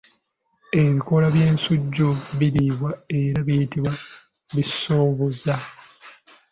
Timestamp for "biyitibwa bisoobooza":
3.47-5.55